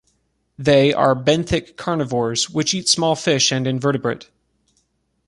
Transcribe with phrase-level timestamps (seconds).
[0.57, 4.31] They are benthic carnivores which eat small fish and invertebrate.